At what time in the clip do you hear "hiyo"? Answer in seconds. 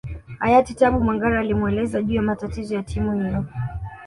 3.13-3.45